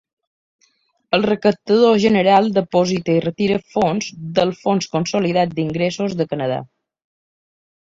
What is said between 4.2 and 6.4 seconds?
del fons consolidat d'ingressos de